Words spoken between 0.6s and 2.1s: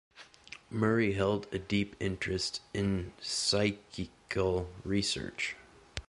Murray held a deep